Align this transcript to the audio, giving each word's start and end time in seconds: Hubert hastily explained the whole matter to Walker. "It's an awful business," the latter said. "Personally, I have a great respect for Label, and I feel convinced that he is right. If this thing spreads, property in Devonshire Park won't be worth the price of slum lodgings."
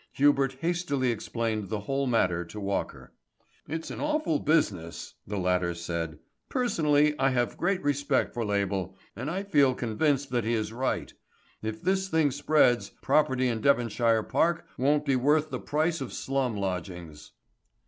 Hubert 0.13 0.53
hastily 0.61 1.11
explained 1.11 1.69
the 1.69 1.81
whole 1.81 2.07
matter 2.07 2.43
to 2.43 2.59
Walker. 2.59 3.13
"It's 3.67 3.91
an 3.91 3.99
awful 3.99 4.39
business," 4.39 5.13
the 5.27 5.37
latter 5.37 5.75
said. 5.75 6.17
"Personally, 6.49 7.13
I 7.19 7.29
have 7.29 7.53
a 7.53 7.55
great 7.55 7.83
respect 7.83 8.33
for 8.33 8.43
Label, 8.43 8.97
and 9.15 9.29
I 9.29 9.43
feel 9.43 9.75
convinced 9.75 10.31
that 10.31 10.43
he 10.43 10.55
is 10.55 10.73
right. 10.73 11.13
If 11.61 11.83
this 11.83 12.07
thing 12.07 12.31
spreads, 12.31 12.89
property 13.03 13.47
in 13.47 13.61
Devonshire 13.61 14.23
Park 14.23 14.65
won't 14.75 15.05
be 15.05 15.15
worth 15.15 15.51
the 15.51 15.59
price 15.59 16.01
of 16.01 16.13
slum 16.13 16.57
lodgings." 16.57 17.33